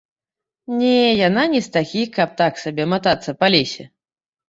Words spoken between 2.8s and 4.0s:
матацца па лесе.